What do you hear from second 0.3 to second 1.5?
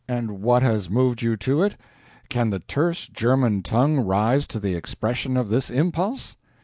what has moved you